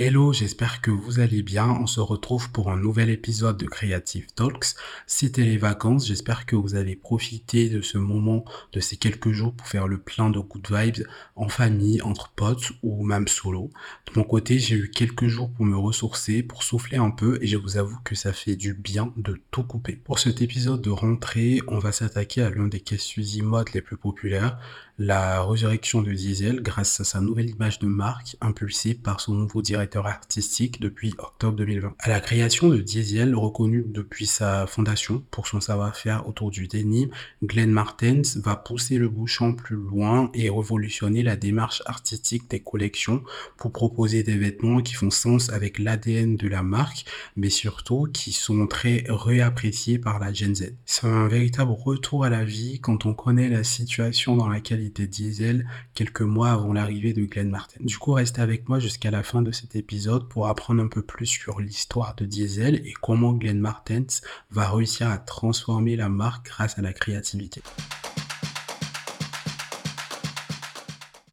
[0.00, 1.66] Hello, j'espère que vous allez bien.
[1.70, 4.76] On se retrouve pour un nouvel épisode de Creative Talks.
[5.08, 9.52] C'était les vacances, j'espère que vous avez profité de ce moment, de ces quelques jours
[9.54, 13.70] pour faire le plein de good vibes en famille, entre potes ou même solo.
[14.06, 17.48] De mon côté, j'ai eu quelques jours pour me ressourcer, pour souffler un peu et
[17.48, 19.96] je vous avoue que ça fait du bien de tout couper.
[19.96, 23.96] Pour cet épisode de rentrée, on va s'attaquer à l'un des questions mode les plus
[23.96, 24.60] populaires,
[24.96, 29.60] la résurrection de Diesel grâce à sa nouvelle image de marque impulsée par son nouveau
[29.60, 31.94] directeur artistique depuis octobre 2020.
[31.98, 37.08] À la création de Diesel, reconnu depuis sa fondation pour son savoir-faire autour du denim,
[37.42, 43.22] Glenn Martens va pousser le bouchon plus loin et révolutionner la démarche artistique des collections
[43.56, 47.04] pour proposer des vêtements qui font sens avec l'ADN de la marque,
[47.36, 50.74] mais surtout qui sont très réappréciés par la Gen Z.
[50.84, 55.66] C'est un véritable retour à la vie quand on connaît la situation dans laquelle diesel
[55.94, 57.78] quelques mois avant l'arrivée de Glenn Martin.
[57.80, 61.02] Du coup, restez avec moi jusqu'à la fin de cet épisode pour apprendre un peu
[61.02, 66.46] plus sur l'histoire de Diesel et comment Glenn Martens va réussir à transformer la marque
[66.46, 67.62] grâce à la créativité.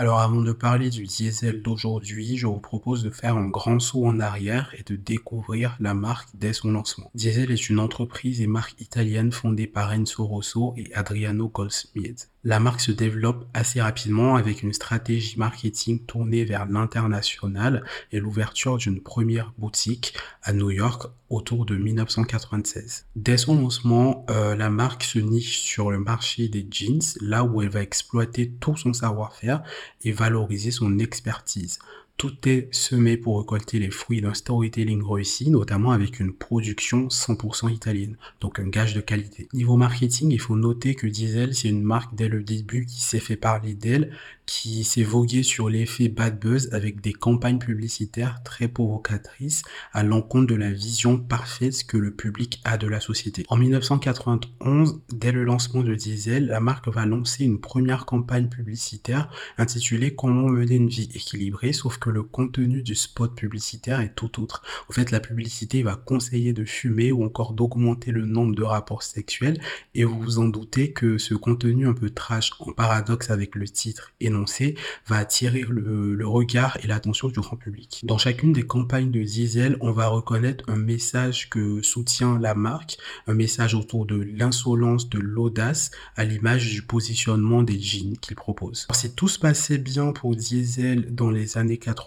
[0.00, 4.06] Alors avant de parler du diesel d'aujourd'hui, je vous propose de faire un grand saut
[4.06, 7.10] en arrière et de découvrir la marque dès son lancement.
[7.14, 12.30] Diesel est une entreprise et marque italienne fondée par Enzo Rosso et Adriano Goldsmith.
[12.42, 18.78] La marque se développe assez rapidement avec une stratégie marketing tournée vers l'international et l'ouverture
[18.78, 23.06] d'une première boutique à New York autour de 1996.
[23.14, 27.60] Dès son lancement, euh, la marque se niche sur le marché des jeans, là où
[27.60, 29.62] elle va exploiter tout son savoir-faire
[30.04, 31.78] et valoriser son expertise
[32.20, 37.72] tout est semé pour récolter les fruits d'un storytelling réussi, notamment avec une production 100%
[37.72, 39.48] italienne, donc un gage de qualité.
[39.54, 43.20] Niveau marketing, il faut noter que Diesel, c'est une marque dès le début qui s'est
[43.20, 44.12] fait parler d'elle,
[44.50, 49.62] qui s'est voguée sur l'effet bad buzz avec des campagnes publicitaires très provocatrices
[49.92, 53.44] à l'encontre de la vision parfaite que le public a de la société.
[53.48, 59.30] En 1991, dès le lancement de Diesel, la marque va lancer une première campagne publicitaire
[59.56, 64.42] intitulée Comment mener une vie équilibrée, sauf que le contenu du spot publicitaire est tout
[64.42, 64.62] autre.
[64.88, 69.02] En fait, la publicité va conseiller de fumer ou encore d'augmenter le nombre de rapports
[69.02, 69.60] sexuels
[69.94, 73.68] et vous vous en doutez que ce contenu un peu trash en paradoxe avec le
[73.68, 74.74] titre énoncé
[75.06, 78.00] va attirer le, le regard et l'attention du grand public.
[78.04, 82.98] Dans chacune des campagnes de Diesel, on va reconnaître un message que soutient la marque,
[83.26, 88.86] un message autour de l'insolence, de l'audace, à l'image du positionnement des jeans qu'il propose.
[88.88, 91.99] Alors, si tout se passait bien pour Diesel dans les années 80,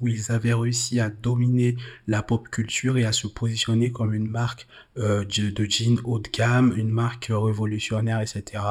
[0.00, 1.76] où ils avaient réussi à dominer
[2.06, 4.66] la pop culture et à se positionner comme une marque
[4.98, 8.62] euh, de jeans haut de gamme, une marque révolutionnaire, etc.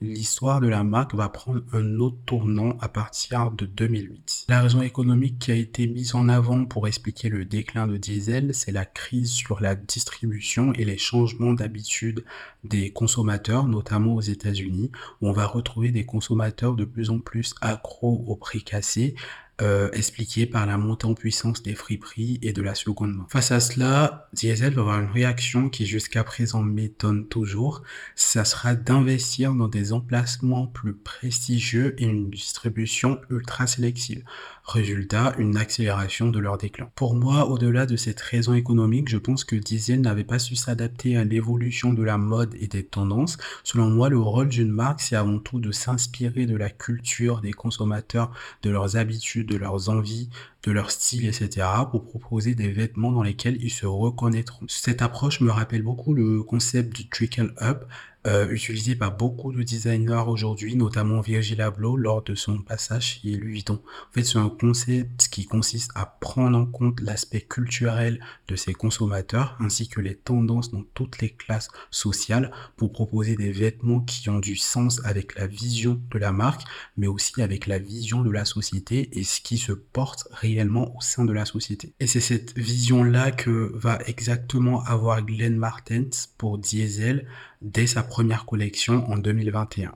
[0.00, 4.46] L'histoire de la marque va prendre un autre tournant à partir de 2008.
[4.48, 8.54] La raison économique qui a été mise en avant pour expliquer le déclin de Diesel,
[8.54, 12.24] c'est la crise sur la distribution et les changements d'habitude
[12.64, 14.90] des consommateurs, notamment aux États-Unis,
[15.20, 19.14] où on va retrouver des consommateurs de plus en plus accros au prix cassé,
[19.60, 23.26] euh, expliqué par la montée en puissance des friperies et de la seconde main.
[23.28, 27.82] Face à cela, Diesel va avoir une réaction qui jusqu'à présent m'étonne toujours.
[28.14, 34.22] Ça sera d'investir dans des emplacements plus prestigieux et une distribution ultra sélective.
[34.68, 36.90] Résultat, une accélération de leur déclin.
[36.94, 41.16] Pour moi, au-delà de cette raison économique, je pense que Diesel n'avait pas su s'adapter
[41.16, 43.38] à l'évolution de la mode et des tendances.
[43.64, 47.54] Selon moi, le rôle d'une marque, c'est avant tout de s'inspirer de la culture des
[47.54, 48.30] consommateurs,
[48.62, 50.28] de leurs habitudes, de leurs envies,
[50.64, 51.66] de leur style, etc.
[51.90, 54.66] pour proposer des vêtements dans lesquels ils se reconnaîtront.
[54.68, 57.86] Cette approche me rappelle beaucoup le concept du trickle up
[58.28, 63.30] euh, utilisé par beaucoup de designers aujourd'hui, notamment Virgil Abloh lors de son passage chez
[63.30, 63.80] Louis Vuitton.
[64.10, 68.74] En fait, c'est un concept qui consiste à prendre en compte l'aspect culturel de ses
[68.74, 74.28] consommateurs ainsi que les tendances dans toutes les classes sociales pour proposer des vêtements qui
[74.28, 76.64] ont du sens avec la vision de la marque,
[76.98, 81.00] mais aussi avec la vision de la société et ce qui se porte réellement au
[81.00, 81.94] sein de la société.
[81.98, 87.26] Et c'est cette vision-là que va exactement avoir Glenn Martens pour Diesel
[87.62, 89.94] dès sa première collection en 2021.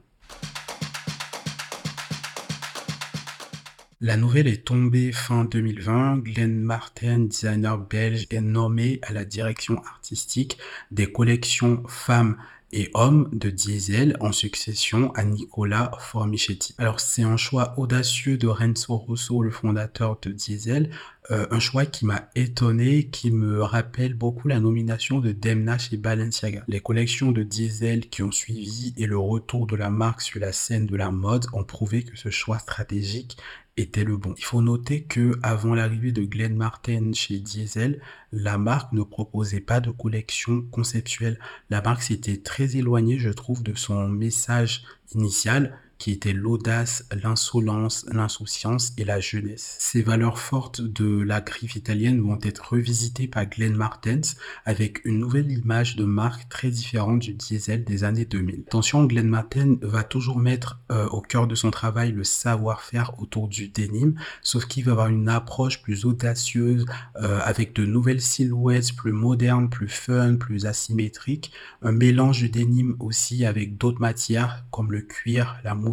[4.01, 6.19] La nouvelle est tombée fin 2020.
[6.19, 10.59] Glenn Martin, designer belge, est nommé à la direction artistique
[10.91, 12.37] des collections femmes
[12.73, 16.75] et homme de Diesel en succession à Nicolas Formichetti.
[16.79, 20.91] Alors c'est un choix audacieux de Renzo Rosso, le fondateur de Diesel,
[21.31, 25.97] Euh, un choix qui m'a étonné, qui me rappelle beaucoup la nomination de Demna chez
[25.97, 26.65] Balenciaga.
[26.67, 30.53] Les collections de Diesel qui ont suivi et le retour de la marque sur la
[30.53, 33.37] scène de la mode ont prouvé que ce choix stratégique
[33.77, 34.35] était le bon.
[34.37, 38.01] Il faut noter que avant l'arrivée de Glenn Martin chez Diesel,
[38.33, 41.39] la marque ne proposait pas de collection conceptuelle.
[41.71, 44.85] La marque s'était très éloignée, je trouve, de son message
[45.15, 49.77] initial qui était l'audace, l'insolence, l'insouciance et la jeunesse.
[49.79, 54.35] Ces valeurs fortes de la griffe italienne vont être revisitées par Glenn Martens
[54.65, 58.65] avec une nouvelle image de marque très différente du diesel des années 2000.
[58.67, 63.47] Attention, Glenn Martin va toujours mettre euh, au cœur de son travail le savoir-faire autour
[63.47, 66.85] du denim, sauf qu'il va avoir une approche plus audacieuse
[67.15, 72.97] euh, avec de nouvelles silhouettes plus modernes, plus fun, plus asymétriques, un mélange de denim
[72.99, 75.92] aussi avec d'autres matières comme le cuir, la mousse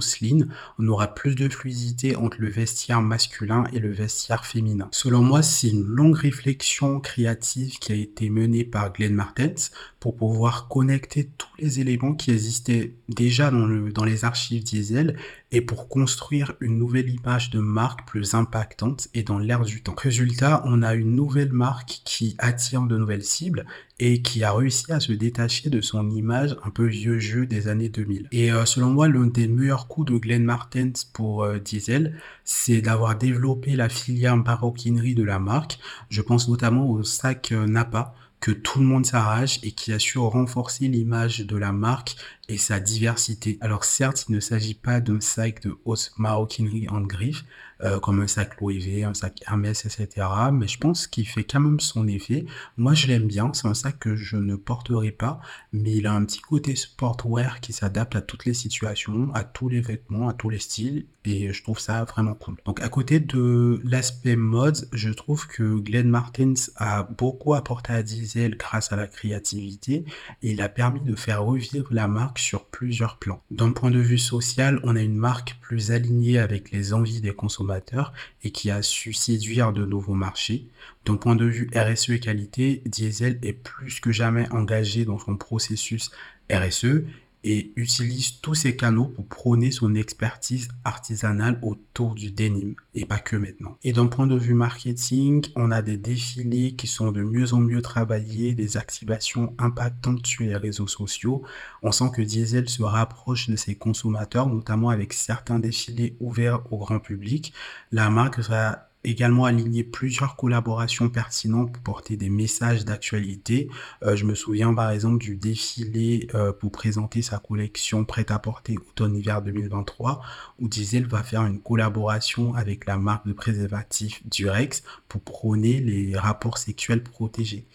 [0.77, 4.87] on aura plus de fluidité entre le vestiaire masculin et le vestiaire féminin.
[4.91, 10.15] Selon moi, c'est une longue réflexion créative qui a été menée par Glenn Martens pour
[10.15, 15.17] pouvoir connecter tous les éléments qui existaient déjà dans, dans les archives diesel
[15.51, 19.95] et pour construire une nouvelle image de marque plus impactante et dans l'air du temps.
[19.97, 23.65] Résultat, on a une nouvelle marque qui attire de nouvelles cibles
[23.99, 27.67] et qui a réussi à se détacher de son image un peu vieux jeu des
[27.67, 28.27] années 2000.
[28.31, 32.81] Et euh, selon moi, l'un des meilleurs coups de Glenn Martens pour euh, Diesel, c'est
[32.81, 35.79] d'avoir développé la filière maroquinerie de la marque.
[36.09, 39.99] Je pense notamment au sac euh, Napa que tout le monde s'arrache et qui a
[39.99, 42.15] su renforcer l'image de la marque
[42.49, 43.57] et sa diversité.
[43.61, 47.45] Alors certes, il ne s'agit pas d'un sac de haute maroquinerie en griffe,
[47.81, 50.27] euh, comme un sac Louis V, un sac Hermès, etc.
[50.51, 52.45] Mais je pense qu'il fait quand même son effet.
[52.75, 53.51] Moi, je l'aime bien.
[53.53, 55.39] C'est un sac que je ne porterai pas,
[55.71, 59.69] mais il a un petit côté sportwear qui s'adapte à toutes les situations, à tous
[59.69, 62.55] les vêtements, à tous les styles, et je trouve ça vraiment cool.
[62.65, 68.03] Donc, à côté de l'aspect mode, je trouve que Glenn Martins a beaucoup apporté à
[68.03, 70.05] Diesel grâce à la créativité,
[70.41, 73.41] et il a permis de faire revivre la marque sur plusieurs plans.
[73.51, 77.33] D'un point de vue social, on a une marque plus alignée avec les envies des
[77.33, 78.13] consommateurs
[78.43, 80.67] et qui a su séduire de nouveaux marchés.
[81.05, 85.37] D'un point de vue RSE et qualité, Diesel est plus que jamais engagé dans son
[85.37, 86.11] processus
[86.51, 87.03] RSE
[87.43, 93.19] et utilise tous ces canaux pour prôner son expertise artisanale autour du denim et pas
[93.19, 93.77] que maintenant.
[93.83, 97.59] Et d'un point de vue marketing, on a des défilés qui sont de mieux en
[97.59, 101.43] mieux travaillés, des activations impactantes sur les réseaux sociaux.
[101.81, 106.77] On sent que Diesel se rapproche de ses consommateurs, notamment avec certains défilés ouverts au
[106.77, 107.53] grand public.
[107.91, 113.69] La marque va également aligné plusieurs collaborations pertinentes pour porter des messages d'actualité.
[114.03, 119.41] Euh, je me souviens par exemple du défilé euh, pour présenter sa collection prêt-à-porter automne-hiver
[119.41, 120.21] 2023
[120.59, 126.17] où Diesel va faire une collaboration avec la marque de préservatif Durex pour prôner les
[126.17, 127.65] rapports sexuels protégés.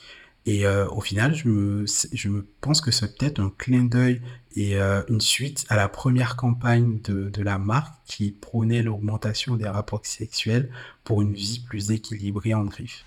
[0.47, 4.21] Et euh, au final, je me, je me pense que c'est peut-être un clin d'œil
[4.57, 9.57] et euh, une suite à la première campagne de, de la marque qui prônait l'augmentation
[9.57, 10.71] des rapports sexuels
[11.03, 13.05] pour une vie plus équilibrée en griffe.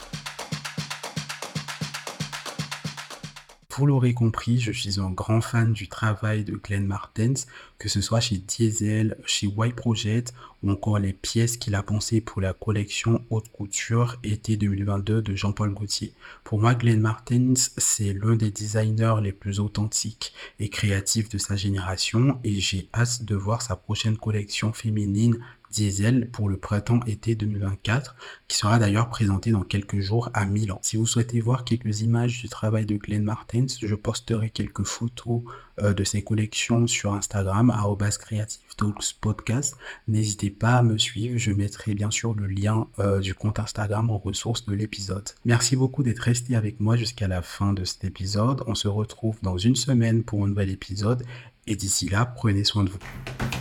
[3.77, 7.45] Vous l'aurez compris, je suis un grand fan du travail de Glenn Martens,
[7.77, 10.33] que ce soit chez Diesel, chez White Project
[10.63, 15.35] ou encore les pièces qu'il a pensées pour la collection haute couture été 2022 de
[15.35, 16.11] Jean-Paul Gaultier.
[16.43, 21.55] Pour moi, Glenn Martens, c'est l'un des designers les plus authentiques et créatifs de sa
[21.55, 25.37] génération et j'ai hâte de voir sa prochaine collection féminine
[25.71, 28.15] diesel pour le printemps-été 2024,
[28.47, 30.79] qui sera d'ailleurs présenté dans quelques jours à Milan.
[30.81, 35.41] Si vous souhaitez voir quelques images du travail de Glenn Martens, je posterai quelques photos
[35.79, 37.73] euh, de ses collections sur Instagram,
[38.19, 39.77] Creative Talks Podcast.
[40.07, 44.09] N'hésitez pas à me suivre, je mettrai bien sûr le lien euh, du compte Instagram
[44.09, 45.29] en ressources de l'épisode.
[45.45, 48.63] Merci beaucoup d'être resté avec moi jusqu'à la fin de cet épisode.
[48.67, 51.23] On se retrouve dans une semaine pour un nouvel épisode
[51.67, 53.56] et d'ici là, prenez soin de vous.